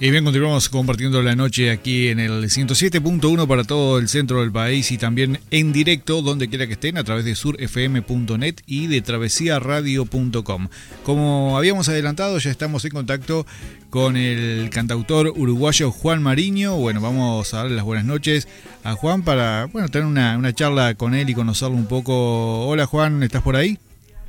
Y 0.00 0.10
bien, 0.10 0.24
continuamos 0.24 0.68
compartiendo 0.68 1.22
la 1.22 1.36
noche 1.36 1.70
aquí 1.70 2.08
en 2.08 2.18
el 2.18 2.44
107.1 2.44 3.46
para 3.46 3.62
todo 3.62 3.98
el 3.98 4.08
centro 4.08 4.40
del 4.40 4.50
país 4.50 4.90
y 4.90 4.98
también 4.98 5.38
en 5.52 5.72
directo 5.72 6.20
donde 6.20 6.48
quiera 6.48 6.66
que 6.66 6.72
estén 6.72 6.98
a 6.98 7.04
través 7.04 7.24
de 7.24 7.36
surfm.net 7.36 8.56
y 8.66 8.88
de 8.88 9.00
travesiaradio.com. 9.02 10.68
Como 11.04 11.56
habíamos 11.56 11.88
adelantado, 11.88 12.38
ya 12.38 12.50
estamos 12.50 12.84
en 12.84 12.90
contacto 12.90 13.46
con 13.88 14.16
el 14.16 14.68
cantautor 14.70 15.28
uruguayo 15.28 15.92
Juan 15.92 16.22
Mariño. 16.22 16.76
Bueno, 16.76 17.00
vamos 17.00 17.54
a 17.54 17.58
darle 17.58 17.76
las 17.76 17.84
buenas 17.84 18.04
noches 18.04 18.48
a 18.82 18.94
Juan 18.94 19.22
para 19.22 19.66
bueno, 19.66 19.88
tener 19.88 20.08
una, 20.08 20.36
una 20.36 20.52
charla 20.52 20.96
con 20.96 21.14
él 21.14 21.30
y 21.30 21.34
conocerlo 21.34 21.76
un 21.76 21.86
poco. 21.86 22.66
Hola 22.66 22.86
Juan, 22.86 23.22
¿estás 23.22 23.42
por 23.42 23.54
ahí? 23.54 23.78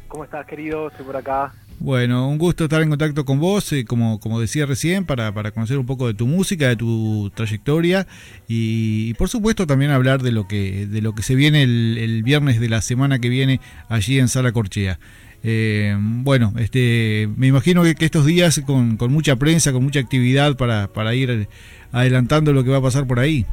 ¿Cómo 0.08 0.24
estás, 0.24 0.46
querido? 0.46 0.90
Estoy 0.90 1.06
por 1.08 1.18
acá. 1.18 1.52
Bueno, 1.80 2.30
un 2.30 2.38
gusto 2.38 2.64
estar 2.64 2.82
en 2.82 2.90
contacto 2.90 3.26
con 3.26 3.40
vos, 3.40 3.72
eh, 3.74 3.86
como, 3.86 4.20
como 4.20 4.40
decía 4.40 4.66
recién, 4.66 5.06
para, 5.06 5.34
para 5.34 5.52
conocer 5.52 5.78
un 5.78 5.86
poco 5.86 6.08
de 6.08 6.14
tu 6.14 6.26
música, 6.26 6.70
de 6.70 6.78
tu 6.78 7.32
trayectoria 7.36 8.08
y, 8.48 9.14
por 9.16 9.28
supuesto 9.30 9.68
también 9.68 9.92
hablar 9.92 10.22
de 10.24 10.32
lo 10.32 10.48
que, 10.48 10.88
de 10.88 11.02
lo 11.02 11.14
que 11.14 11.22
se 11.22 11.36
viene 11.36 11.64
el, 11.64 12.24
viernes 12.24 12.60
de 12.60 12.70
la 12.70 12.82
semana 12.82 13.20
que 13.20 13.30
viene 13.30 13.60
allí 13.90 14.20
en 14.20 14.30
Sala 14.30 14.52
Corchea. 14.52 15.00
Eh, 15.44 15.96
bueno, 16.00 16.54
este, 16.58 17.30
me 17.36 17.48
imagino 17.48 17.84
que, 17.84 17.94
estos 18.00 18.26
días 18.26 18.62
con, 18.66 18.98
con, 18.98 19.12
mucha 19.12 19.36
prensa, 19.36 19.74
con 19.74 19.84
mucha 19.84 20.00
actividad 20.00 20.56
para, 20.56 20.88
para 20.88 21.14
ir 21.14 21.48
adelantando 21.92 22.54
lo 22.54 22.64
que 22.64 22.72
va 22.72 22.78
a 22.78 22.82
pasar 22.82 23.06
por 23.06 23.20
ahí. 23.20 23.46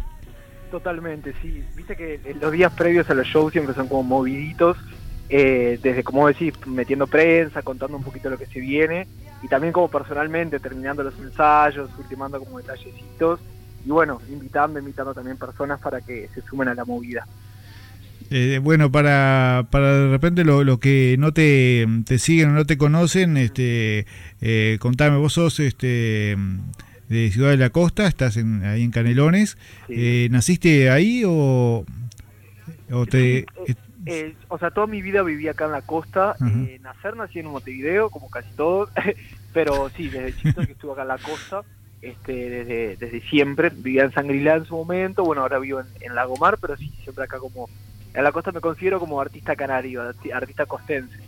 Totalmente, 0.71 1.35
sí. 1.43 1.63
Viste 1.77 1.97
que 1.97 2.19
los 2.41 2.51
días 2.53 2.73
previos 2.73 3.11
a 3.11 3.15
los 3.15 3.27
shows 3.27 3.53
siempre 3.53 3.75
son 3.75 3.89
como 3.89 4.05
moviditos 4.05 4.79
eh, 5.35 5.79
desde, 5.83 6.05
como 6.05 6.29
decís, 6.29 6.53
metiendo 6.67 7.07
prensa, 7.07 7.63
contando 7.63 7.97
un 7.97 8.03
poquito 8.05 8.29
lo 8.29 8.37
que 8.37 8.45
se 8.45 8.61
viene, 8.61 9.07
y 9.43 9.49
también 9.49 9.73
como 9.73 9.89
personalmente, 9.89 10.61
terminando 10.61 11.03
los 11.03 11.19
ensayos, 11.19 11.89
ultimando 11.99 12.39
como 12.39 12.59
detallecitos, 12.59 13.41
y 13.83 13.89
bueno, 13.89 14.21
invitando, 14.31 14.79
invitando 14.79 15.15
también 15.15 15.39
personas 15.39 15.81
para 15.81 16.03
que 16.03 16.29
se 16.35 16.43
sumen 16.43 16.69
a 16.69 16.75
la 16.75 16.85
movida. 16.85 17.27
Eh, 18.31 18.61
bueno, 18.63 18.93
para, 18.93 19.67
para 19.71 20.01
de 20.01 20.11
repente 20.11 20.45
lo, 20.45 20.65
lo 20.65 20.79
que 20.79 21.17
no 21.19 21.33
te, 21.33 21.87
te, 22.05 22.19
siguen 22.19 22.51
o 22.51 22.53
no 22.53 22.67
te 22.67 22.77
conocen, 22.77 23.39
este, 23.39 24.05
eh, 24.43 24.77
contame, 24.81 25.17
vos 25.17 25.33
sos 25.33 25.61
este, 25.61 26.37
de 27.09 27.31
Ciudad 27.31 27.51
de 27.51 27.57
la 27.57 27.71
Costa, 27.71 28.07
estás 28.07 28.37
en, 28.37 28.67
ahí 28.67 28.83
en 28.83 28.91
Canelones, 28.91 29.57
eh, 29.89 30.29
¿naciste 30.31 30.91
ahí 30.91 31.23
o, 31.27 31.87
o 32.91 33.07
te... 33.07 33.47
Eh, 34.05 34.35
o 34.49 34.59
sea, 34.59 34.71
toda 34.71 34.87
mi 34.87 35.01
vida 35.01 35.23
viví 35.23 35.49
acá 35.49 35.67
en 35.67 35.73
la 35.73 35.83
costa. 35.83 36.37
Eh, 36.41 36.79
nacer 36.83 37.17
nací 37.17 37.39
en 37.39 37.47
Montevideo, 37.47 38.11
como 38.11 38.31
casi 38.31 38.51
todos, 38.57 38.91
pero 39.53 39.91
sí, 39.91 40.09
desde 40.09 40.35
chiquito 40.35 40.67
que 40.67 40.73
estuve 40.73 40.93
acá 40.93 41.03
en 41.03 41.09
la 41.09 41.19
costa, 41.19 41.63
este, 42.01 42.33
desde, 42.33 42.97
desde 42.97 43.21
siempre. 43.29 43.71
Vivía 43.71 44.05
en 44.05 44.13
Sangrilá 44.13 44.57
en 44.57 44.65
su 44.65 44.77
momento, 44.77 45.25
bueno, 45.25 45.43
ahora 45.43 45.59
vivo 45.59 45.83
en, 46.01 46.15
Lagomar, 46.15 46.59
pero 46.61 46.77
sí, 46.77 46.93
siempre 47.03 47.25
acá 47.25 47.39
como... 47.39 47.69
En 48.15 48.25
la 48.25 48.33
costa 48.33 48.53
me 48.53 48.61
considero 48.61 49.01
como 49.01 49.21
artista 49.21 49.57
canario, 49.57 50.03
artista 50.35 50.67
costense. 50.67 51.19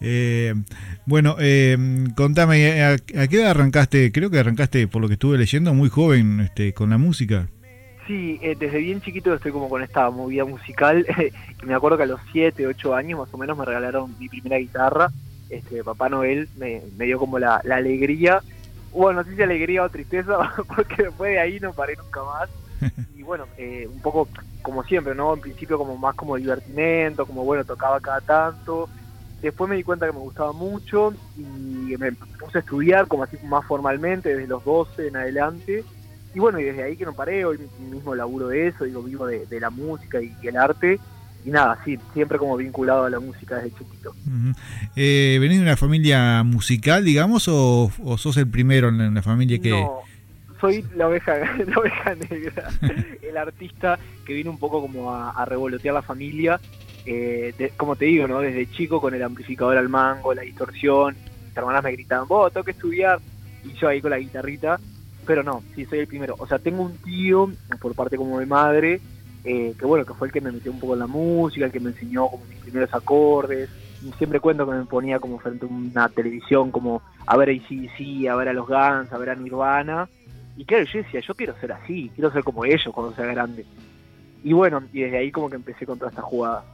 Eh, 0.00 0.52
bueno, 1.06 1.36
contame, 2.16 2.82
¿a, 2.82 2.96
qué 2.98 3.40
edad 3.40 3.50
arrancaste? 3.50 4.10
Creo 4.10 4.30
que 4.30 4.40
arrancaste, 4.40 4.88
por 4.88 5.00
lo 5.00 5.06
que 5.06 5.14
estuve 5.14 5.38
leyendo, 5.38 5.72
muy 5.74 5.90
joven 5.90 6.40
este, 6.40 6.74
con 6.74 6.90
la 6.90 6.98
música. 6.98 7.48
Sí, 8.08 8.38
eh, 8.40 8.56
desde 8.58 8.78
bien 8.78 9.02
chiquito 9.02 9.34
estoy 9.34 9.52
como 9.52 9.68
con 9.68 9.82
esta 9.82 10.08
movida 10.08 10.46
musical. 10.46 11.06
me 11.62 11.74
acuerdo 11.74 11.98
que 11.98 12.04
a 12.04 12.06
los 12.06 12.20
7, 12.32 12.66
8 12.66 12.94
años 12.94 13.18
más 13.20 13.34
o 13.34 13.36
menos 13.36 13.56
me 13.56 13.66
regalaron 13.66 14.18
mi 14.18 14.30
primera 14.30 14.56
guitarra. 14.56 15.10
Este, 15.50 15.84
Papá 15.84 16.08
Noel 16.08 16.48
me, 16.56 16.80
dio 17.04 17.18
como 17.18 17.38
la, 17.38 17.56
alegría. 17.56 18.42
Bueno, 18.92 19.20
no 19.20 19.28
sé 19.28 19.36
si 19.36 19.42
alegría 19.42 19.84
o 19.84 19.90
tristeza, 19.90 20.38
porque 20.74 21.02
después 21.02 21.32
de 21.32 21.38
ahí 21.38 21.60
no 21.60 21.74
paré 21.74 21.96
nunca 21.96 22.24
más. 22.24 22.48
Y 23.14 23.22
bueno, 23.24 23.46
eh, 23.58 23.86
un 23.92 24.00
poco 24.00 24.28
como 24.62 24.84
siempre, 24.84 25.14
¿no? 25.14 25.34
En 25.34 25.40
principio 25.40 25.76
como 25.76 25.98
más 25.98 26.14
como 26.14 26.36
divertimento, 26.36 27.26
como 27.26 27.44
bueno, 27.44 27.64
tocaba 27.64 28.00
cada 28.00 28.20
tanto. 28.22 28.88
Después 29.42 29.68
me 29.68 29.76
di 29.76 29.82
cuenta 29.82 30.06
que 30.06 30.12
me 30.12 30.20
gustaba 30.20 30.52
mucho 30.52 31.12
y 31.36 31.94
me 31.98 32.12
puse 32.12 32.58
a 32.58 32.60
estudiar 32.60 33.06
como 33.06 33.24
así 33.24 33.36
más 33.44 33.66
formalmente 33.66 34.30
desde 34.30 34.46
los 34.46 34.64
12 34.64 35.08
en 35.08 35.16
adelante 35.16 35.84
y 36.34 36.38
bueno, 36.38 36.60
y 36.60 36.64
desde 36.64 36.82
ahí 36.82 36.96
que 36.96 37.04
no 37.04 37.14
paré, 37.14 37.44
hoy 37.44 37.58
mismo 37.90 38.14
laburo 38.14 38.48
de 38.48 38.68
eso, 38.68 38.84
digo, 38.84 39.02
vivo 39.02 39.26
de, 39.26 39.60
la 39.60 39.70
música 39.70 40.20
y, 40.20 40.32
el 40.42 40.56
arte. 40.56 40.98
Y 41.44 41.50
nada, 41.50 41.78
sí, 41.84 41.98
siempre 42.12 42.36
como 42.36 42.56
vinculado 42.56 43.04
a 43.04 43.10
la 43.10 43.20
música 43.20 43.56
desde 43.56 43.70
chiquito. 43.78 44.14
eh, 44.96 45.38
¿Venís 45.40 45.58
de 45.58 45.62
una 45.62 45.76
familia 45.76 46.42
musical, 46.42 47.04
digamos, 47.04 47.48
o, 47.48 47.90
sos 48.18 48.36
el 48.36 48.48
primero 48.48 48.88
en 48.88 49.14
la 49.14 49.22
familia 49.22 49.58
que...? 49.58 49.70
No, 49.70 50.00
soy 50.60 50.84
la 50.96 51.08
oveja, 51.08 51.38
la 51.66 51.78
oveja 51.78 52.14
negra, 52.14 52.70
el 53.22 53.36
artista 53.36 53.98
que 54.26 54.34
vino 54.34 54.50
un 54.50 54.58
poco 54.58 54.82
como 54.82 55.14
a, 55.14 55.44
revolotear 55.44 55.94
la 55.94 56.02
familia. 56.02 56.60
Eh, 57.06 57.72
como 57.76 57.96
te 57.96 58.04
digo, 58.04 58.28
¿no? 58.28 58.40
Desde 58.40 58.70
chico 58.70 59.00
con 59.00 59.14
el 59.14 59.22
amplificador 59.22 59.78
al 59.78 59.88
mango, 59.88 60.34
la 60.34 60.42
distorsión, 60.42 61.16
mis 61.46 61.56
hermanas 61.56 61.82
me 61.82 61.92
gritaban, 61.92 62.28
vos, 62.28 62.52
tengo 62.52 62.64
que 62.64 62.72
estudiar, 62.72 63.18
y 63.64 63.72
yo 63.78 63.88
ahí 63.88 64.02
con 64.02 64.10
la 64.10 64.18
guitarrita, 64.18 64.78
pero 65.28 65.42
no, 65.42 65.62
sí 65.76 65.84
soy 65.84 65.98
el 65.98 66.06
primero. 66.06 66.36
O 66.38 66.46
sea, 66.46 66.58
tengo 66.58 66.82
un 66.82 66.96
tío, 66.96 67.52
por 67.82 67.94
parte 67.94 68.16
como 68.16 68.40
de 68.40 68.46
madre, 68.46 68.98
eh, 69.44 69.74
que 69.78 69.84
bueno, 69.84 70.06
que 70.06 70.14
fue 70.14 70.28
el 70.28 70.32
que 70.32 70.40
me 70.40 70.50
metió 70.50 70.72
un 70.72 70.80
poco 70.80 70.94
en 70.94 71.00
la 71.00 71.06
música, 71.06 71.66
el 71.66 71.70
que 71.70 71.80
me 71.80 71.90
enseñó 71.90 72.28
como 72.28 72.46
mis 72.46 72.58
primeros 72.60 72.92
acordes. 72.94 73.68
Siempre 74.16 74.40
cuento 74.40 74.64
que 74.66 74.74
me 74.74 74.86
ponía 74.86 75.20
como 75.20 75.38
frente 75.38 75.66
a 75.66 75.68
una 75.68 76.08
televisión, 76.08 76.70
como 76.70 77.02
a 77.26 77.36
ver 77.36 77.50
a 77.50 77.52
ICDC, 77.52 78.26
a 78.30 78.36
ver 78.36 78.48
a 78.48 78.52
los 78.54 78.66
Guns, 78.66 79.12
a 79.12 79.18
ver 79.18 79.28
a 79.28 79.34
Nirvana. 79.34 80.08
Y 80.56 80.64
claro, 80.64 80.86
yo 80.86 81.02
decía, 81.02 81.20
yo 81.20 81.34
quiero 81.34 81.54
ser 81.60 81.72
así, 81.72 82.10
quiero 82.14 82.32
ser 82.32 82.42
como 82.42 82.64
ellos 82.64 82.88
cuando 82.90 83.14
sea 83.14 83.26
grande. 83.26 83.66
Y 84.42 84.54
bueno, 84.54 84.82
y 84.94 85.02
desde 85.02 85.18
ahí 85.18 85.30
como 85.30 85.50
que 85.50 85.56
empecé 85.56 85.84
con 85.84 85.98
toda 85.98 86.10
esta 86.10 86.22
jugada. 86.22 86.64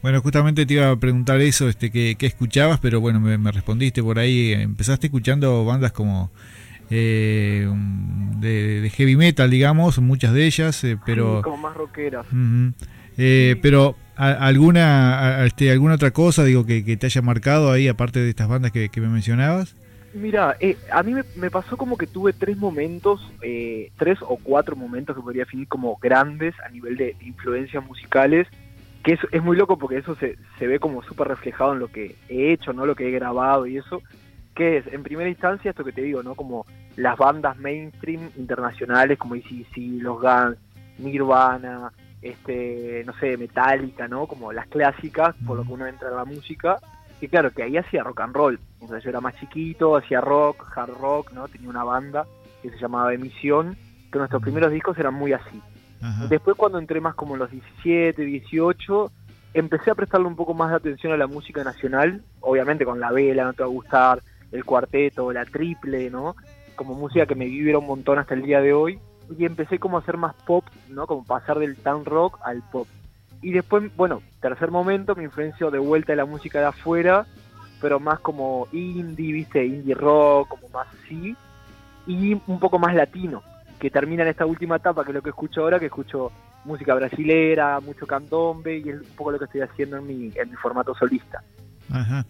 Bueno, 0.00 0.20
justamente 0.22 0.64
te 0.64 0.74
iba 0.74 0.90
a 0.90 0.96
preguntar 0.96 1.40
eso, 1.40 1.68
este, 1.68 1.90
qué, 1.90 2.16
escuchabas, 2.20 2.80
pero 2.80 3.00
bueno, 3.00 3.20
me, 3.20 3.52
respondiste 3.52 4.02
por 4.02 4.18
ahí. 4.18 4.52
Empezaste 4.52 5.08
escuchando 5.08 5.64
bandas 5.64 5.92
como 5.92 6.30
eh, 6.90 7.68
de, 8.38 8.90
heavy 8.94 9.16
metal, 9.16 9.50
digamos, 9.50 9.98
muchas 9.98 10.32
de 10.32 10.46
ellas, 10.46 10.84
eh, 10.84 10.98
pero... 11.04 11.42
como 11.42 11.56
más 11.56 11.76
rockeras. 11.76 12.26
Eh, 13.16 13.56
pero 13.62 13.96
alguna 14.16 15.44
este, 15.44 15.70
alguna 15.70 15.94
otra 15.94 16.10
cosa, 16.10 16.44
digo, 16.44 16.66
que, 16.66 16.82
te 16.96 17.06
haya 17.06 17.22
marcado 17.22 17.72
ahí, 17.72 17.88
aparte 17.88 18.20
de 18.20 18.30
estas 18.30 18.48
bandas 18.48 18.72
que, 18.72 18.90
me 18.96 19.08
mencionabas. 19.08 19.74
Mira, 20.12 20.56
a 20.92 21.02
mí 21.02 21.14
me, 21.36 21.50
pasó 21.50 21.76
como 21.76 21.96
que 21.96 22.06
tuve 22.06 22.32
tres 22.32 22.56
momentos, 22.56 23.32
tres 23.96 24.18
o 24.22 24.36
cuatro 24.36 24.76
momentos 24.76 25.16
que 25.16 25.22
podría 25.22 25.42
definir 25.42 25.66
como 25.66 25.96
grandes 25.96 26.54
a 26.64 26.68
nivel 26.68 26.96
de, 26.96 27.16
influencias 27.20 27.84
musicales, 27.84 28.46
que 29.02 29.14
es, 29.14 29.20
es 29.32 29.42
muy 29.42 29.56
loco 29.56 29.76
porque 29.76 29.98
eso 29.98 30.14
se, 30.16 30.36
se 30.58 30.66
ve 30.66 30.78
como 30.78 31.02
súper 31.02 31.28
reflejado 31.28 31.72
en 31.72 31.80
lo 31.80 31.88
que 31.88 32.14
he 32.28 32.52
hecho, 32.52 32.72
no 32.72 32.86
lo 32.86 32.94
que 32.94 33.08
he 33.08 33.10
grabado 33.10 33.66
y 33.66 33.76
eso 33.76 34.02
que 34.54 34.78
es, 34.78 34.86
en 34.86 35.02
primera 35.02 35.28
instancia, 35.28 35.70
esto 35.70 35.84
que 35.84 35.92
te 35.92 36.02
digo, 36.02 36.22
¿no? 36.22 36.34
Como 36.34 36.66
las 36.96 37.16
bandas 37.16 37.56
mainstream 37.58 38.30
internacionales 38.36 39.18
como 39.18 39.34
ICC, 39.34 40.02
Los 40.02 40.20
Guns, 40.20 40.56
Nirvana, 40.98 41.92
este, 42.22 43.02
no 43.04 43.12
sé, 43.14 43.36
Metallica, 43.36 44.08
¿no? 44.08 44.26
Como 44.26 44.52
las 44.52 44.66
clásicas, 44.68 45.34
por 45.46 45.56
lo 45.56 45.64
que 45.64 45.72
uno 45.72 45.86
entra 45.86 46.08
en 46.08 46.16
la 46.16 46.24
música. 46.24 46.78
Que 47.20 47.28
claro, 47.28 47.50
que 47.50 47.62
ahí 47.62 47.76
hacía 47.76 48.02
rock 48.02 48.20
and 48.20 48.34
roll. 48.34 48.60
O 48.80 48.88
sea, 48.88 48.98
yo 48.98 49.10
era 49.10 49.20
más 49.20 49.34
chiquito, 49.36 49.96
hacía 49.96 50.20
rock, 50.20 50.66
hard 50.76 50.94
rock, 51.00 51.32
¿no? 51.32 51.48
Tenía 51.48 51.68
una 51.68 51.84
banda 51.84 52.26
que 52.62 52.70
se 52.70 52.78
llamaba 52.78 53.12
Emisión, 53.12 53.76
que 54.10 54.18
nuestros 54.18 54.42
primeros 54.42 54.72
discos 54.72 54.96
eran 54.98 55.14
muy 55.14 55.32
así. 55.32 55.60
Después 56.28 56.54
cuando 56.58 56.78
entré 56.78 57.00
más 57.00 57.14
como 57.14 57.32
en 57.32 57.40
los 57.40 57.50
17, 57.50 58.22
18, 58.22 59.10
empecé 59.54 59.90
a 59.90 59.94
prestarle 59.94 60.26
un 60.26 60.36
poco 60.36 60.52
más 60.52 60.68
de 60.68 60.76
atención 60.76 61.14
a 61.14 61.16
la 61.16 61.26
música 61.26 61.64
nacional, 61.64 62.22
obviamente 62.40 62.84
con 62.84 63.00
la 63.00 63.10
vela, 63.10 63.44
no 63.44 63.54
te 63.54 63.62
va 63.62 63.68
a 63.68 63.72
gustar, 63.72 64.22
el 64.54 64.64
cuarteto, 64.64 65.32
la 65.32 65.44
triple, 65.44 66.10
¿no? 66.10 66.36
Como 66.76 66.94
música 66.94 67.26
que 67.26 67.34
me 67.34 67.46
viviera 67.46 67.78
un 67.78 67.86
montón 67.86 68.18
hasta 68.18 68.34
el 68.34 68.42
día 68.42 68.60
de 68.60 68.72
hoy. 68.72 68.98
Y 69.36 69.44
empecé 69.44 69.78
como 69.78 69.96
a 69.96 70.00
hacer 70.00 70.16
más 70.16 70.34
pop, 70.46 70.64
¿no? 70.88 71.06
Como 71.06 71.24
pasar 71.24 71.58
del 71.58 71.76
town 71.76 72.04
rock 72.04 72.38
al 72.44 72.62
pop. 72.70 72.86
Y 73.42 73.52
después, 73.52 73.94
bueno, 73.96 74.22
tercer 74.40 74.70
momento, 74.70 75.14
me 75.14 75.24
influenció 75.24 75.70
de 75.70 75.78
vuelta 75.78 76.12
de 76.12 76.16
la 76.16 76.24
música 76.24 76.60
de 76.60 76.66
afuera, 76.66 77.26
pero 77.80 77.98
más 78.00 78.20
como 78.20 78.68
indie, 78.72 79.32
¿viste? 79.32 79.64
Indie 79.64 79.94
rock, 79.94 80.48
como 80.48 80.68
más 80.68 80.86
así. 81.02 81.36
y 82.06 82.34
un 82.34 82.60
poco 82.60 82.78
más 82.78 82.94
latino, 82.94 83.42
que 83.78 83.90
termina 83.90 84.22
en 84.22 84.28
esta 84.28 84.46
última 84.46 84.76
etapa, 84.76 85.04
que 85.04 85.10
es 85.10 85.14
lo 85.14 85.22
que 85.22 85.30
escucho 85.30 85.62
ahora, 85.62 85.80
que 85.80 85.86
escucho 85.86 86.30
música 86.64 86.94
brasilera, 86.94 87.80
mucho 87.80 88.06
candombe, 88.06 88.78
y 88.78 88.88
es 88.88 89.00
un 89.00 89.16
poco 89.16 89.32
lo 89.32 89.38
que 89.38 89.46
estoy 89.46 89.62
haciendo 89.62 89.96
en 89.96 90.06
mi, 90.06 90.32
en 90.34 90.50
mi 90.50 90.56
formato 90.56 90.94
solista. 90.94 91.42
Ajá. 91.90 92.26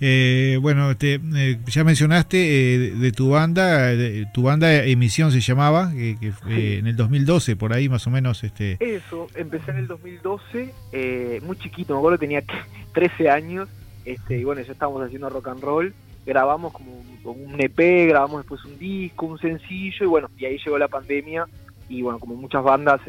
Eh, 0.00 0.58
bueno, 0.60 0.94
te, 0.96 1.14
eh, 1.14 1.58
ya 1.66 1.82
mencionaste 1.82 2.74
eh, 2.74 2.90
de, 2.90 3.12
tu 3.12 3.30
banda, 3.30 3.92
tu 4.34 4.42
banda 4.42 4.84
Emisión 4.84 5.32
se 5.32 5.40
llamaba, 5.40 5.90
que, 5.92 6.34
en 6.48 6.86
el 6.86 6.96
2012, 6.96 7.56
por 7.56 7.72
ahí 7.72 7.88
más 7.88 8.06
o 8.06 8.10
menos. 8.10 8.44
este 8.44 8.76
Eso, 8.80 9.28
empecé 9.34 9.70
en 9.70 9.78
el 9.78 9.86
2012, 9.86 11.40
muy 11.42 11.56
chiquito, 11.58 11.94
me 11.94 11.98
acuerdo 11.98 12.18
que 12.18 12.26
tenía 12.26 12.42
13 12.92 13.30
años, 13.30 13.68
este, 14.04 14.38
y 14.38 14.44
bueno, 14.44 14.60
ya 14.60 14.72
estábamos 14.72 15.02
haciendo 15.02 15.30
rock 15.30 15.48
and 15.48 15.62
roll, 15.62 15.94
grabamos 16.26 16.72
como 16.72 16.92
un 17.24 17.56
EP, 17.58 18.08
grabamos 18.08 18.42
después 18.42 18.64
un 18.64 18.78
disco, 18.78 19.26
un 19.26 19.38
sencillo, 19.38 20.04
y 20.04 20.08
bueno, 20.08 20.28
y 20.36 20.44
ahí 20.44 20.58
llegó 20.62 20.76
la 20.76 20.88
pandemia, 20.88 21.46
y 21.88 22.02
bueno, 22.02 22.18
como 22.18 22.34
muchas 22.34 22.62
bandas, 22.62 23.00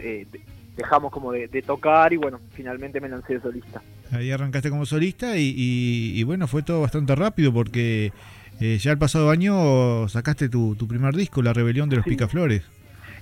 dejamos 0.77 1.11
como 1.11 1.33
de, 1.33 1.61
tocar, 1.63 2.13
y 2.13 2.17
bueno, 2.17 2.39
finalmente 2.53 3.01
me 3.01 3.09
lancé 3.09 3.33
de 3.33 3.41
solista. 3.41 3.81
Ahí 4.11 4.31
arrancaste 4.31 4.69
como 4.69 4.85
solista 4.85 5.37
y, 5.37 6.23
bueno, 6.23 6.47
fue 6.47 6.63
todo 6.63 6.81
bastante 6.81 7.15
rápido 7.15 7.53
porque 7.53 8.11
eh, 8.59 8.77
ya 8.79 8.91
el 8.91 8.97
pasado 8.97 9.29
año 9.29 10.07
sacaste 10.07 10.49
tu, 10.49 10.75
primer 10.87 11.15
disco, 11.15 11.41
La 11.41 11.53
Rebelión 11.53 11.89
de 11.89 11.97
los 11.97 12.05
Picaflores. 12.05 12.63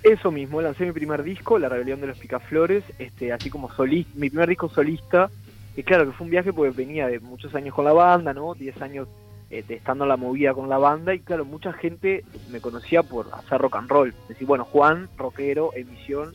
Eso 0.03 0.31
mismo, 0.31 0.61
lancé 0.61 0.85
mi 0.85 0.91
primer 0.91 1.23
disco, 1.23 1.57
La 1.57 1.67
Rebelión 1.67 1.99
de 1.99 2.07
los 2.07 2.17
Picaflores, 2.17 2.83
este, 2.99 3.33
así 3.33 3.49
como 3.49 3.71
solista, 3.73 4.11
mi 4.15 4.29
primer 4.29 4.49
disco 4.49 4.69
solista, 4.69 5.31
y 5.75 5.83
claro 5.83 6.05
que 6.05 6.11
fue 6.11 6.25
un 6.25 6.31
viaje 6.31 6.53
porque 6.53 6.77
venía 6.77 7.07
de 7.07 7.19
muchos 7.19 7.55
años 7.55 7.73
con 7.73 7.85
la 7.85 7.93
banda, 7.93 8.33
¿no? 8.33 8.53
10 8.53 8.81
años 8.81 9.07
eh, 9.49 9.63
estando 9.67 10.05
la 10.05 10.15
movida 10.15 10.53
con 10.53 10.69
la 10.69 10.77
banda 10.77 11.13
y 11.13 11.19
claro, 11.19 11.43
mucha 11.43 11.73
gente 11.73 12.23
me 12.51 12.61
conocía 12.61 13.03
por 13.03 13.27
hacer 13.33 13.59
rock 13.59 13.77
and 13.77 13.89
roll. 13.89 14.13
Decir, 14.29 14.47
bueno, 14.47 14.65
Juan, 14.65 15.09
rockero, 15.17 15.71
emisión, 15.75 16.33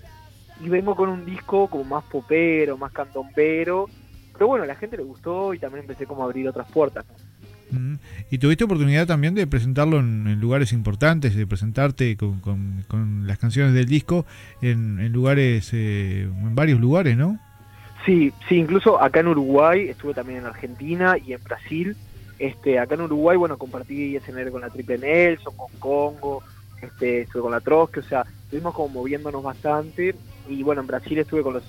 y 0.60 0.68
vengo 0.68 0.94
con 0.94 1.08
un 1.08 1.24
disco 1.24 1.68
como 1.68 1.84
más 1.84 2.04
popero, 2.04 2.76
más 2.76 2.92
cantombero, 2.92 3.88
pero 4.40 4.48
bueno, 4.48 4.64
a 4.64 4.66
la 4.66 4.74
gente 4.74 4.96
le 4.96 5.02
gustó 5.02 5.52
y 5.52 5.58
también 5.58 5.82
empecé 5.82 6.06
como 6.06 6.22
a 6.22 6.24
abrir 6.24 6.48
otras 6.48 6.66
puertas. 6.72 7.04
Y 8.30 8.38
tuviste 8.38 8.64
oportunidad 8.64 9.06
también 9.06 9.34
de 9.34 9.46
presentarlo 9.46 9.98
en, 9.98 10.40
lugares 10.40 10.72
importantes, 10.72 11.36
de 11.36 11.46
presentarte 11.46 12.16
con, 12.16 13.26
las 13.26 13.36
canciones 13.36 13.74
del 13.74 13.84
disco 13.84 14.24
en, 14.62 15.12
lugares, 15.12 15.68
eh, 15.74 16.22
en 16.22 16.54
varios 16.54 16.80
lugares, 16.80 17.18
¿no? 17.18 17.38
Sí, 18.06 18.32
sí, 18.48 18.54
incluso 18.54 18.98
acá 18.98 19.20
en 19.20 19.28
Uruguay, 19.28 19.90
estuve 19.90 20.14
también 20.14 20.38
en 20.38 20.46
Argentina 20.46 21.18
y 21.18 21.34
en 21.34 21.44
Brasil. 21.44 21.94
Este, 22.38 22.78
acá 22.78 22.94
en 22.94 23.02
Uruguay, 23.02 23.36
bueno, 23.36 23.58
compartí 23.58 24.16
escenario 24.16 24.52
con 24.52 24.62
la 24.62 24.70
Triple 24.70 24.96
Nelson, 24.96 25.54
con 25.54 25.70
Congo, 25.78 26.42
este, 26.80 27.20
estuve 27.20 27.42
con 27.42 27.52
la 27.52 27.60
Trotsky, 27.60 28.00
o 28.00 28.04
sea, 28.04 28.24
estuvimos 28.44 28.72
como 28.72 28.88
moviéndonos 28.88 29.42
bastante. 29.42 30.14
Y 30.48 30.62
bueno, 30.62 30.80
en 30.80 30.86
Brasil 30.86 31.18
estuve 31.18 31.42
con 31.42 31.52
los 31.52 31.64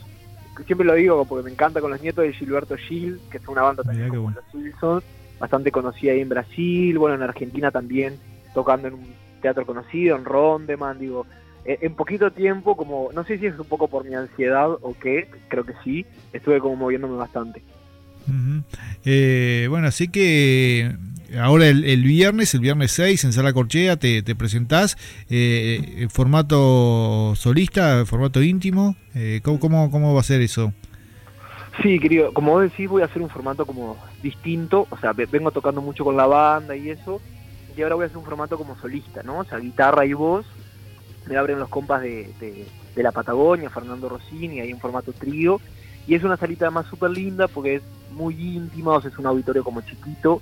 siempre 0.65 0.85
lo 0.85 0.93
digo 0.93 1.25
porque 1.25 1.45
me 1.45 1.51
encanta 1.51 1.81
con 1.81 1.91
los 1.91 2.01
nietos 2.01 2.23
de 2.23 2.33
Gilberto 2.33 2.75
Gil, 2.77 3.19
que 3.29 3.37
es 3.37 3.47
una 3.47 3.61
banda 3.61 3.83
también 3.83 4.09
como 4.09 4.31
los 4.31 4.43
Wilson, 4.53 5.03
bastante 5.39 5.71
conocida 5.71 6.13
ahí 6.13 6.21
en 6.21 6.29
Brasil, 6.29 6.97
bueno, 6.97 7.15
en 7.15 7.23
Argentina 7.23 7.71
también, 7.71 8.15
tocando 8.53 8.87
en 8.87 8.95
un 8.95 9.13
teatro 9.41 9.65
conocido, 9.65 10.15
en 10.15 10.25
Rondeman, 10.25 10.99
digo, 10.99 11.25
eh, 11.65 11.79
en 11.81 11.95
poquito 11.95 12.31
tiempo, 12.31 12.75
como, 12.75 13.09
no 13.13 13.23
sé 13.23 13.37
si 13.37 13.47
es 13.47 13.57
un 13.57 13.65
poco 13.65 13.87
por 13.87 14.05
mi 14.05 14.15
ansiedad 14.15 14.69
o 14.69 14.95
qué, 14.99 15.29
creo 15.47 15.63
que 15.63 15.73
sí, 15.83 16.05
estuve 16.33 16.59
como 16.59 16.75
moviéndome 16.75 17.17
bastante. 17.17 17.61
Eh, 19.03 19.67
bueno, 19.69 19.87
así 19.87 20.07
que 20.07 20.91
ahora 21.39 21.67
el, 21.67 22.03
viernes, 22.03 22.53
el 22.53 22.61
viernes 22.61 22.91
6 22.91 23.23
en 23.25 23.33
Sala 23.33 23.53
Corchea 23.53 23.97
te, 23.97 24.21
te 24.21 24.35
presentás 24.35 24.97
eh, 25.29 25.95
en 25.97 26.09
formato 26.09 27.33
solista, 27.35 28.05
formato 28.05 28.41
íntimo. 28.41 28.95
Eh, 29.13 29.41
¿cómo, 29.43 29.91
cómo, 29.91 30.13
va 30.13 30.19
a 30.19 30.23
ser 30.23 30.41
eso? 30.41 30.73
Sí, 31.81 31.99
querido, 31.99 32.33
como 32.33 32.51
vos 32.51 32.63
decís, 32.63 32.89
voy 32.89 33.01
a 33.01 33.05
hacer 33.05 33.21
un 33.21 33.29
formato 33.29 33.65
como 33.65 33.97
distinto, 34.21 34.87
o 34.89 34.97
sea, 34.97 35.13
vengo 35.13 35.51
tocando 35.51 35.81
mucho 35.81 36.03
con 36.03 36.17
la 36.17 36.27
banda 36.27 36.75
y 36.75 36.89
eso, 36.89 37.21
y 37.75 37.81
ahora 37.81 37.95
voy 37.95 38.03
a 38.03 38.05
hacer 38.07 38.17
un 38.17 38.25
formato 38.25 38.57
como 38.57 38.77
solista, 38.77 39.23
¿no? 39.23 39.39
O 39.39 39.45
sea, 39.45 39.57
guitarra 39.57 40.05
y 40.05 40.13
voz, 40.13 40.45
me 41.27 41.37
abren 41.37 41.59
los 41.59 41.69
compas 41.69 42.01
de, 42.01 42.67
la 42.95 43.11
Patagonia, 43.11 43.69
Fernando 43.69 44.09
Rossini, 44.09 44.59
hay 44.59 44.73
un 44.73 44.79
formato 44.79 45.13
trío, 45.13 45.61
y 46.07 46.15
es 46.15 46.23
una 46.23 46.35
salita 46.35 46.65
además 46.65 46.87
súper 46.87 47.11
linda 47.11 47.47
porque 47.47 47.75
es 47.75 47.83
muy 48.11 48.35
íntima, 48.35 48.91
o 48.91 49.01
sea, 49.01 49.09
es 49.09 49.17
un 49.17 49.25
auditorio 49.25 49.63
como 49.63 49.81
chiquito, 49.81 50.41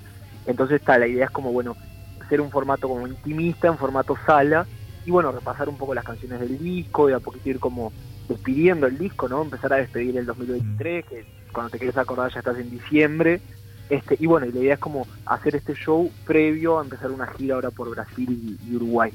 entonces 0.49 0.81
está, 0.81 0.97
la 0.97 1.07
idea 1.07 1.25
es 1.25 1.31
como, 1.31 1.51
bueno, 1.51 1.77
hacer 2.25 2.41
un 2.41 2.49
formato 2.49 2.87
como 2.87 3.07
intimista, 3.07 3.67
en 3.67 3.77
formato 3.77 4.17
sala, 4.25 4.65
y 5.05 5.11
bueno, 5.11 5.31
repasar 5.31 5.69
un 5.69 5.77
poco 5.77 5.93
las 5.93 6.03
canciones 6.03 6.39
del 6.39 6.57
disco, 6.57 7.09
y 7.09 7.13
a 7.13 7.19
poquito 7.19 7.49
ir 7.49 7.59
como 7.59 7.93
despidiendo 8.27 8.87
el 8.87 8.97
disco, 8.97 9.29
¿no? 9.29 9.43
Empezar 9.43 9.73
a 9.73 9.77
despedir 9.77 10.17
el 10.17 10.25
2023, 10.25 11.05
que 11.05 11.25
cuando 11.53 11.69
te 11.69 11.77
quieres 11.77 11.97
acordar 11.97 12.31
ya 12.33 12.39
estás 12.39 12.57
en 12.57 12.71
diciembre. 12.71 13.41
Este, 13.89 14.17
y 14.19 14.25
bueno, 14.25 14.47
y 14.47 14.51
la 14.51 14.59
idea 14.59 14.73
es 14.73 14.79
como 14.79 15.07
hacer 15.25 15.55
este 15.55 15.73
show 15.75 16.11
previo 16.25 16.79
a 16.79 16.83
empezar 16.83 17.11
una 17.11 17.27
gira 17.27 17.55
ahora 17.55 17.71
por 17.71 17.89
Brasil 17.91 18.57
y, 18.67 18.75
Uruguay. 18.75 19.11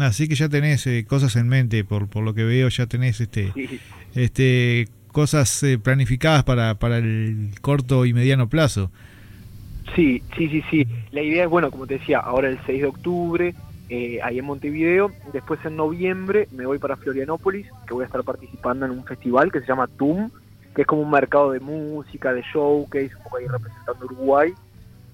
Así 0.00 0.28
que 0.28 0.34
ya 0.34 0.48
tenés 0.48 0.86
eh, 0.86 1.04
cosas 1.06 1.36
en 1.36 1.46
mente, 1.48 1.84
por, 1.84 2.08
por 2.08 2.24
lo 2.24 2.32
que 2.32 2.44
veo, 2.44 2.68
ya 2.68 2.86
tenés 2.86 3.20
este, 3.20 3.52
este 4.14 4.88
cosas 5.12 5.62
eh, 5.62 5.78
planificadas 5.78 6.44
para, 6.44 6.78
para 6.78 6.98
el 6.98 7.50
corto 7.60 8.06
y 8.06 8.14
mediano 8.14 8.48
plazo. 8.48 8.90
Sí, 9.94 10.22
sí, 10.36 10.48
sí, 10.48 10.62
sí. 10.70 10.86
La 11.10 11.22
idea 11.22 11.44
es, 11.44 11.50
bueno, 11.50 11.70
como 11.70 11.86
te 11.86 11.94
decía, 11.94 12.18
ahora 12.18 12.48
el 12.48 12.58
6 12.66 12.82
de 12.82 12.86
octubre, 12.86 13.54
eh, 13.88 14.20
ahí 14.22 14.38
en 14.38 14.44
Montevideo. 14.44 15.10
Después 15.32 15.64
en 15.64 15.76
noviembre 15.76 16.48
me 16.52 16.66
voy 16.66 16.78
para 16.78 16.96
Florianópolis, 16.96 17.66
que 17.86 17.94
voy 17.94 18.02
a 18.02 18.06
estar 18.06 18.22
participando 18.22 18.86
en 18.86 18.92
un 18.92 19.04
festival 19.04 19.50
que 19.50 19.60
se 19.60 19.66
llama 19.66 19.86
TUM, 19.86 20.30
que 20.74 20.82
es 20.82 20.86
como 20.86 21.02
un 21.02 21.10
mercado 21.10 21.52
de 21.52 21.60
música, 21.60 22.32
de 22.32 22.42
showcase, 22.42 23.14
un 23.16 23.22
poco 23.22 23.36
ahí 23.38 23.46
representando 23.46 24.04
Uruguay. 24.04 24.52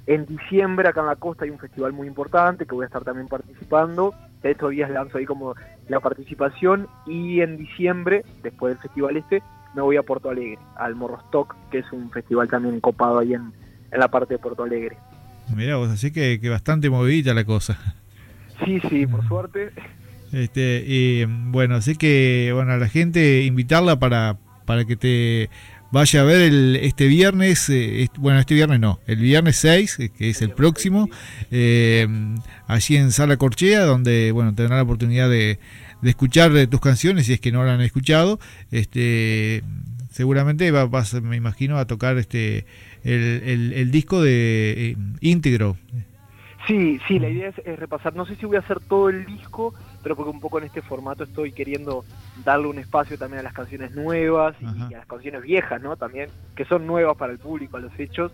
En 0.06 0.26
diciembre 0.26 0.88
acá 0.88 1.00
en 1.00 1.06
la 1.06 1.16
costa 1.16 1.44
hay 1.44 1.50
un 1.50 1.58
festival 1.58 1.92
muy 1.92 2.06
importante 2.06 2.66
que 2.66 2.74
voy 2.74 2.84
a 2.84 2.86
estar 2.86 3.04
también 3.04 3.28
participando. 3.28 4.12
Estos 4.42 4.72
días 4.72 4.90
lanzo 4.90 5.16
ahí 5.16 5.24
como 5.24 5.54
la 5.88 6.00
participación 6.00 6.86
y 7.06 7.40
en 7.40 7.56
diciembre, 7.56 8.24
después 8.42 8.74
del 8.74 8.82
festival 8.82 9.16
este, 9.16 9.42
me 9.74 9.80
voy 9.80 9.96
a 9.96 10.02
Porto 10.02 10.28
Alegre, 10.28 10.58
al 10.76 10.94
Morrostock, 10.94 11.56
que 11.70 11.78
es 11.78 11.92
un 11.92 12.10
festival 12.10 12.48
también 12.48 12.80
copado 12.80 13.20
ahí 13.20 13.32
en, 13.32 13.52
en 13.90 14.00
la 14.00 14.08
parte 14.08 14.34
de 14.34 14.38
Porto 14.38 14.62
Alegre. 14.62 14.96
Mira 15.54 15.76
vos, 15.76 15.90
así 15.90 16.10
que, 16.10 16.40
que 16.40 16.48
bastante 16.48 16.90
movidita 16.90 17.34
la 17.34 17.44
cosa. 17.44 17.78
Sí, 18.64 18.80
sí, 18.88 19.06
por 19.06 19.26
suerte. 19.28 19.70
Este, 20.32 20.84
y 20.86 21.24
bueno, 21.24 21.76
así 21.76 21.94
que 21.96 22.50
bueno, 22.52 22.72
a 22.72 22.76
la 22.76 22.88
gente 22.88 23.42
invitarla 23.42 23.98
para, 23.98 24.36
para 24.64 24.84
que 24.84 24.96
te 24.96 25.50
vaya 25.92 26.22
a 26.22 26.24
ver 26.24 26.40
el, 26.40 26.76
este 26.82 27.06
viernes, 27.06 27.68
eh, 27.70 28.08
bueno, 28.18 28.40
este 28.40 28.54
viernes 28.54 28.80
no, 28.80 28.98
el 29.06 29.16
viernes 29.16 29.56
6, 29.58 30.00
eh, 30.00 30.08
que 30.08 30.30
es 30.30 30.42
el 30.42 30.50
próximo, 30.50 31.08
eh, 31.52 32.08
allí 32.66 32.96
en 32.96 33.12
Sala 33.12 33.36
Corchea, 33.36 33.84
donde 33.84 34.32
bueno, 34.32 34.52
tendrán 34.56 34.78
la 34.78 34.82
oportunidad 34.82 35.30
de, 35.30 35.60
de 36.02 36.10
escuchar 36.10 36.66
tus 36.66 36.80
canciones, 36.80 37.26
si 37.26 37.34
es 37.34 37.40
que 37.40 37.52
no 37.52 37.62
la 37.62 37.74
han 37.74 37.80
escuchado, 37.80 38.40
este 38.72 39.62
seguramente 40.14 40.70
vas, 40.70 41.20
me 41.20 41.36
imagino, 41.36 41.76
a 41.76 41.86
tocar 41.86 42.16
este 42.18 42.66
el, 43.02 43.72
el, 43.74 43.90
disco 43.90 44.22
de 44.22 44.90
eh, 44.90 44.96
íntegro. 45.20 45.76
Sí, 46.68 47.00
sí, 47.08 47.18
la 47.18 47.28
idea 47.28 47.48
es, 47.48 47.78
repasar. 47.78 48.14
No 48.14 48.24
sé 48.24 48.36
si 48.36 48.46
voy 48.46 48.56
a 48.56 48.60
hacer 48.60 48.78
todo 48.80 49.08
el 49.08 49.26
disco, 49.26 49.74
pero 50.04 50.14
porque 50.14 50.30
un 50.30 50.40
poco 50.40 50.58
en 50.58 50.64
este 50.64 50.82
formato 50.82 51.24
estoy 51.24 51.50
queriendo 51.50 52.04
darle 52.44 52.68
un 52.68 52.78
espacio 52.78 53.18
también 53.18 53.40
a 53.40 53.42
las 53.42 53.52
canciones 53.52 53.90
nuevas 53.90 54.54
y, 54.60 54.94
a 54.94 54.98
las 54.98 55.06
canciones 55.06 55.42
viejas, 55.42 55.82
¿no? 55.82 55.96
También, 55.96 56.30
que 56.54 56.64
son 56.64 56.86
nuevas 56.86 57.16
para 57.16 57.32
el 57.32 57.40
público, 57.40 57.76
a 57.76 57.80
los 57.80 57.98
hechos, 57.98 58.30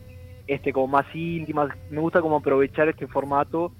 este 0.46 0.75
como 0.75 0.87
más 0.87 1.06
íntimas. 1.14 1.70
Me 1.90 2.00
gusta 2.00 2.20
como 2.20 2.37
aprovechar 2.37 2.90
este 2.90 3.06
formato 3.06 3.72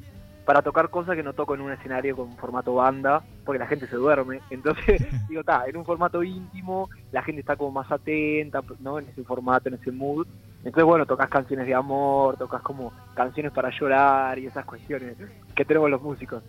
para 0.51 0.63
tocar 0.63 0.91
cosas 0.91 1.15
que 1.15 1.23
no 1.23 1.33
toco 1.33 1.55
en 1.55 1.61
un 1.61 1.71
escenario 1.71 2.17
con 2.17 2.37
formato 2.37 2.75
banda, 2.75 3.23
porque 3.45 3.61
la 3.61 3.69
gente 3.69 3.87
se 3.87 3.95
duerme. 3.95 4.41
Entonces, 4.51 5.01
digo, 5.29 5.43
está, 5.43 5.63
en 5.69 5.77
un 5.77 5.85
formato 5.85 6.25
íntimo, 6.25 6.91
la 7.13 7.23
gente 7.23 7.39
está 7.39 7.55
como 7.55 7.71
más 7.71 7.93
atenta, 7.93 8.61
¿no? 8.81 8.99
En 8.99 9.07
ese 9.07 9.23
formato, 9.23 9.69
en 9.69 9.77
ese 9.77 9.93
mood. 9.93 10.27
Entonces, 10.65 10.83
bueno, 10.83 11.07
tocas 11.07 11.29
canciones 11.29 11.69
de 11.69 11.75
amor, 11.75 12.37
tocas 12.37 12.63
como 12.63 12.93
canciones 13.15 13.53
para 13.53 13.71
llorar 13.71 14.41
y 14.41 14.47
esas 14.47 14.65
cuestiones 14.65 15.15
que 15.55 15.65
tenemos 15.65 15.89
los 15.89 16.03
músicos. 16.03 16.43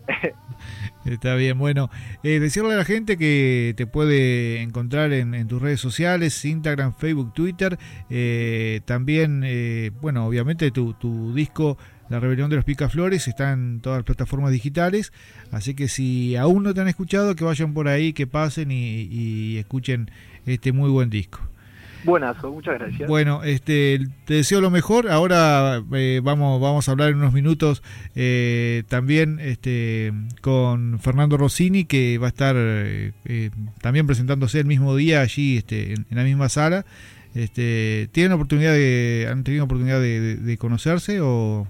Está 1.05 1.35
bien, 1.35 1.59
bueno, 1.59 1.91
eh, 2.23 2.39
decirle 2.39 2.73
a 2.73 2.77
la 2.77 2.85
gente 2.85 3.17
que 3.17 3.75
te 3.77 3.85
puede 3.85 4.63
encontrar 4.63 5.13
en, 5.13 5.47
tus 5.47 5.61
redes 5.61 5.79
sociales, 5.79 6.43
Instagram, 6.43 6.95
Facebook, 6.95 7.33
Twitter, 7.33 7.77
eh, 8.09 8.81
también, 8.85 9.43
eh, 9.45 9.91
bueno, 10.01 10.25
obviamente 10.25 10.71
tu, 10.71 10.93
tu 10.93 11.35
disco 11.35 11.77
la 12.11 12.19
Rebelión 12.19 12.49
de 12.49 12.57
los 12.57 12.65
Picaflores 12.65 13.29
está 13.29 13.53
en 13.53 13.79
todas 13.79 13.99
las 13.99 14.05
plataformas 14.05 14.51
digitales, 14.51 15.13
así 15.49 15.75
que 15.75 15.87
si 15.87 16.35
aún 16.35 16.61
no 16.61 16.73
te 16.73 16.81
han 16.81 16.89
escuchado, 16.89 17.37
que 17.37 17.45
vayan 17.45 17.73
por 17.73 17.87
ahí, 17.87 18.11
que 18.11 18.27
pasen 18.27 18.69
y, 18.69 19.57
escuchen 19.57 20.11
este 20.45 20.73
muy 20.73 20.89
buen 20.89 21.09
disco. 21.09 21.39
Buenazo, 22.03 22.51
muchas 22.51 22.79
gracias. 22.79 23.07
Bueno, 23.07 23.43
este, 23.43 23.99
te 24.25 24.33
deseo 24.33 24.59
lo 24.59 24.71
mejor. 24.71 25.09
Ahora 25.09 25.81
eh, 25.93 26.19
vamos, 26.21 26.59
vamos 26.59 26.89
a 26.89 26.91
hablar 26.91 27.11
en 27.11 27.17
unos 27.17 27.31
minutos 27.31 27.81
eh, 28.15 28.83
también 28.89 29.39
este, 29.39 30.11
con 30.41 30.99
Fernando 30.99 31.37
Rossini, 31.37 31.85
que 31.85 32.17
va 32.17 32.25
a 32.25 32.29
estar 32.29 32.55
eh, 32.57 33.51
también 33.81 34.05
presentándose 34.05 34.59
el 34.59 34.65
mismo 34.65 34.95
día 34.97 35.21
allí 35.21 35.57
este, 35.57 35.93
en, 35.93 36.05
la 36.09 36.23
misma 36.23 36.49
sala. 36.49 36.85
Este, 37.35 38.09
¿Tienen 38.11 38.33
oportunidad 38.33 38.73
de, 38.73 39.29
han 39.31 39.45
tenido 39.45 39.63
oportunidad 39.63 40.01
de 40.01 40.57
conocerse 40.59 41.21
o...? 41.21 41.67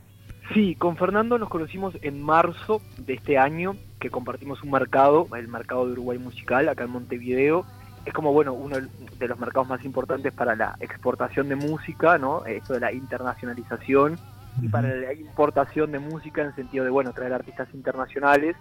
Sí, 0.53 0.75
con 0.75 0.97
Fernando 0.97 1.37
nos 1.37 1.47
conocimos 1.47 1.97
en 2.01 2.21
marzo 2.21 2.81
de 2.97 3.13
este 3.13 3.37
año, 3.37 3.75
que 3.99 4.09
compartimos 4.09 4.61
un 4.63 4.71
mercado, 4.71 5.27
el 5.37 5.47
mercado 5.47 5.85
de 5.85 5.93
Uruguay 5.93 6.17
Musical, 6.17 6.67
acá 6.67 6.83
en 6.83 6.89
Montevideo. 6.89 7.65
Es 8.05 8.13
como, 8.13 8.33
bueno, 8.33 8.51
uno 8.51 8.77
de 8.77 9.27
los 9.27 9.39
mercados 9.39 9.69
más 9.69 9.85
importantes 9.85 10.33
para 10.33 10.55
la 10.55 10.75
exportación 10.81 11.47
de 11.47 11.55
música, 11.55 12.17
¿no? 12.17 12.45
Esto 12.45 12.73
de 12.73 12.81
la 12.81 12.91
internacionalización 12.91 14.17
y 14.61 14.67
para 14.67 14.93
la 14.93 15.13
importación 15.13 15.93
de 15.93 15.99
música 15.99 16.41
en 16.41 16.47
el 16.47 16.55
sentido 16.55 16.83
de, 16.83 16.91
bueno, 16.91 17.13
traer 17.13 17.31
artistas 17.31 17.69
internacionales. 17.73 18.57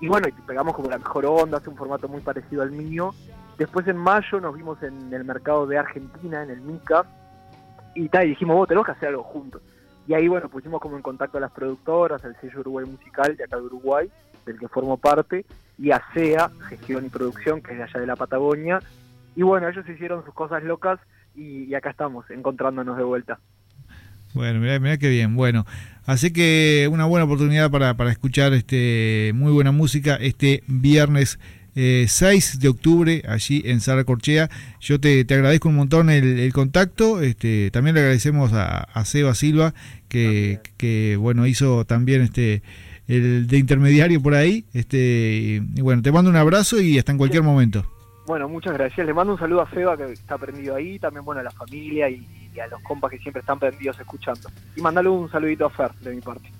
Y 0.00 0.08
bueno, 0.08 0.28
pegamos 0.46 0.74
como 0.74 0.90
la 0.90 0.98
mejor 0.98 1.24
onda, 1.24 1.58
hace 1.58 1.70
un 1.70 1.76
formato 1.76 2.06
muy 2.06 2.20
parecido 2.20 2.60
al 2.60 2.70
mío. 2.70 3.14
Después 3.56 3.86
en 3.88 3.96
mayo 3.96 4.40
nos 4.40 4.54
vimos 4.54 4.82
en 4.82 5.12
el 5.12 5.24
mercado 5.24 5.66
de 5.66 5.78
Argentina, 5.78 6.42
en 6.42 6.50
el 6.50 6.60
MICA, 6.60 7.06
y, 7.94 8.08
tal, 8.08 8.26
y 8.26 8.30
dijimos, 8.30 8.56
vos 8.56 8.68
tenemos 8.68 8.84
que 8.84 8.92
hacer 8.92 9.08
algo 9.08 9.22
juntos. 9.22 9.62
Y 10.10 10.14
ahí, 10.14 10.26
bueno, 10.26 10.48
pusimos 10.48 10.80
como 10.80 10.96
en 10.96 11.02
contacto 11.02 11.38
a 11.38 11.40
las 11.40 11.52
productoras, 11.52 12.24
al 12.24 12.36
sello 12.40 12.58
Uruguay 12.58 12.84
Musical 12.84 13.36
de 13.36 13.44
acá 13.44 13.54
de 13.58 13.62
Uruguay, 13.62 14.10
del 14.44 14.58
que 14.58 14.66
formo 14.66 14.96
parte, 14.96 15.46
y 15.78 15.92
a 15.92 16.02
SEA, 16.12 16.50
Gestión 16.68 17.06
y 17.06 17.10
Producción, 17.10 17.62
que 17.62 17.70
es 17.70 17.78
de 17.78 17.84
allá 17.84 18.00
de 18.00 18.06
la 18.08 18.16
Patagonia. 18.16 18.80
Y 19.36 19.42
bueno, 19.42 19.68
ellos 19.68 19.88
hicieron 19.88 20.24
sus 20.24 20.34
cosas 20.34 20.64
locas 20.64 20.98
y, 21.36 21.72
acá 21.74 21.90
estamos, 21.90 22.28
encontrándonos 22.28 22.96
de 22.96 23.04
vuelta. 23.04 23.38
Bueno, 24.34 24.58
mira, 24.58 24.80
mira 24.80 24.98
qué 24.98 25.10
bien. 25.10 25.36
Bueno, 25.36 25.64
así 26.06 26.32
que 26.32 26.88
una 26.90 27.04
buena 27.04 27.26
oportunidad 27.26 27.70
para, 27.70 27.94
para 27.94 28.10
escuchar 28.10 28.52
este 28.52 29.30
muy 29.36 29.52
buena 29.52 29.70
música 29.70 30.16
este 30.16 30.64
viernes 30.66 31.38
6 31.74 32.54
eh, 32.54 32.58
de 32.58 32.68
octubre 32.68 33.22
allí 33.28 33.62
en 33.64 33.80
Sara 33.80 34.02
Corchea. 34.04 34.50
Yo 34.80 34.98
te, 34.98 35.20
agradezco 35.20 35.68
un 35.68 35.76
montón 35.76 36.10
el, 36.10 36.52
contacto. 36.52 37.20
Este, 37.22 37.70
también 37.70 37.94
le 37.94 38.00
agradecemos 38.00 38.52
a, 38.52 38.80
a 38.80 39.04
Seba 39.04 39.34
Silva 39.34 39.72
que, 40.10 40.60
que, 40.76 41.16
bueno 41.16 41.46
hizo 41.46 41.86
también 41.86 42.20
este 42.20 42.62
el 43.08 43.46
de 43.46 43.56
intermediario 43.56 44.20
por 44.20 44.34
ahí. 44.34 44.66
Este 44.74 45.62
y 45.74 45.80
bueno, 45.80 46.02
te 46.02 46.12
mando 46.12 46.30
un 46.30 46.36
abrazo 46.36 46.80
y 46.80 46.98
hasta 46.98 47.12
en 47.12 47.18
cualquier 47.18 47.42
momento. 47.42 47.86
Bueno, 48.26 48.48
muchas 48.48 48.74
gracias. 48.74 49.06
Le 49.06 49.14
mando 49.14 49.32
un 49.32 49.38
saludo 49.38 49.62
a 49.62 49.70
Seba 49.70 49.96
que 49.96 50.12
está 50.12 50.36
prendido 50.36 50.76
ahí, 50.76 50.98
también 50.98 51.24
bueno 51.24 51.40
a 51.40 51.44
la 51.44 51.50
familia 51.50 52.10
y, 52.10 52.26
y 52.54 52.60
a 52.60 52.66
los 52.66 52.80
compas 52.82 53.10
que 53.10 53.18
siempre 53.18 53.40
están 53.40 53.58
prendidos 53.58 53.98
escuchando. 53.98 54.50
Y 54.76 54.82
mandale 54.82 55.08
un 55.08 55.30
saludito 55.30 55.66
a 55.66 55.70
Fer 55.70 55.92
de 56.02 56.14
mi 56.14 56.20
parte. 56.20 56.50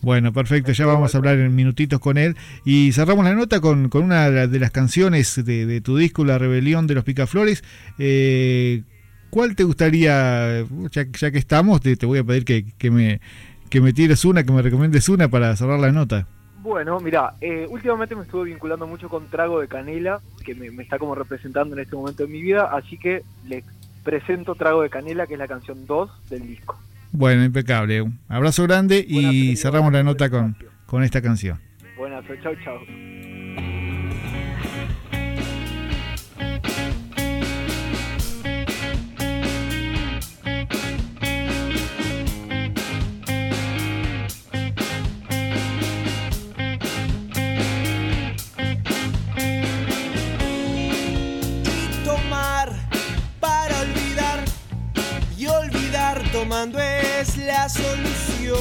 Bueno, 0.00 0.32
perfecto, 0.32 0.72
ya 0.72 0.86
vamos 0.86 1.14
a 1.14 1.18
hablar 1.18 1.38
en 1.38 1.54
minutitos 1.54 1.98
con 1.98 2.18
él. 2.18 2.36
Y 2.64 2.92
cerramos 2.92 3.24
la 3.24 3.34
nota 3.34 3.60
con, 3.60 3.88
con 3.88 4.04
una 4.04 4.30
de 4.30 4.58
las 4.60 4.70
canciones 4.70 5.44
de, 5.44 5.80
tu 5.80 5.96
disco, 5.96 6.24
La 6.24 6.38
Rebelión 6.38 6.86
de 6.86 6.94
los 6.94 7.04
Picaflores. 7.04 7.64
Eh, 7.98 8.82
¿Cuál 9.30 9.54
te 9.54 9.64
gustaría, 9.64 10.64
ya, 10.90 11.30
que 11.30 11.38
estamos, 11.38 11.80
te, 11.80 11.94
voy 12.06 12.18
a 12.18 12.24
pedir 12.24 12.44
que, 12.44 12.90
me, 12.90 13.20
que 13.68 13.80
me 13.80 13.92
tires 13.92 14.24
una, 14.24 14.42
que 14.42 14.52
me 14.52 14.62
recomiendes 14.62 15.08
una 15.08 15.28
para 15.28 15.54
cerrar 15.56 15.78
la 15.80 15.92
nota? 15.92 16.26
Bueno, 16.60 16.98
mira, 17.00 17.34
eh, 17.40 17.66
últimamente 17.68 18.16
me 18.16 18.22
estuve 18.22 18.50
vinculando 18.50 18.86
mucho 18.86 19.08
con 19.08 19.26
Trago 19.28 19.60
de 19.60 19.68
Canela, 19.68 20.20
que 20.44 20.54
me, 20.54 20.70
me, 20.70 20.82
está 20.82 20.98
como 20.98 21.14
representando 21.14 21.76
en 21.76 21.82
este 21.82 21.94
momento 21.94 22.24
de 22.24 22.32
mi 22.32 22.42
vida, 22.42 22.70
así 22.72 22.98
que 22.98 23.22
le 23.46 23.64
presento 24.02 24.54
Trago 24.54 24.82
de 24.82 24.90
Canela, 24.90 25.26
que 25.26 25.34
es 25.34 25.38
la 25.38 25.46
canción 25.46 25.86
2 25.86 26.30
del 26.30 26.46
disco. 26.46 26.78
Bueno, 27.12 27.44
impecable. 27.44 28.02
Un 28.02 28.18
abrazo 28.28 28.64
grande 28.64 29.04
y 29.06 29.56
cerramos 29.56 29.92
la 29.92 30.02
nota 30.02 30.30
con, 30.30 30.56
con 30.86 31.02
esta 31.02 31.22
canción. 31.22 31.58
Buenas, 31.96 32.24
chao, 32.42 32.54
chao. 32.64 32.78
Tomando 56.48 56.78
es 56.80 57.36
la 57.36 57.68
solución 57.68 58.56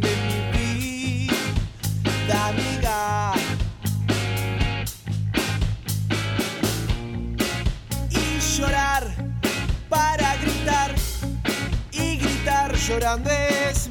de 0.00 0.14
mi 0.52 1.26
vida, 1.26 2.46
amiga. 2.46 3.32
Y 8.08 8.38
llorar 8.56 9.04
para 9.88 10.36
gritar 10.36 10.94
y 11.90 12.18
gritar 12.18 12.76
llorando 12.76 13.30
es 13.30 13.89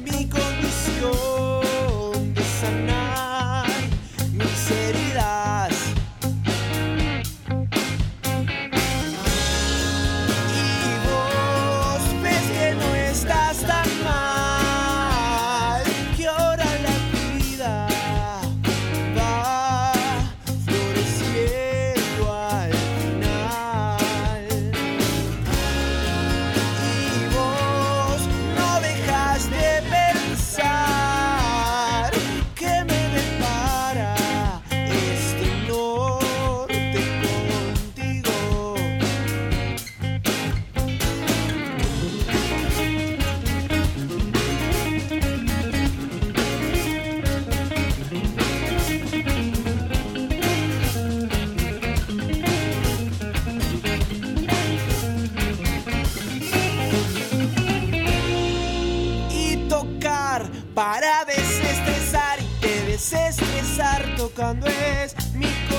es 64.90 65.14
mi. 65.34 65.69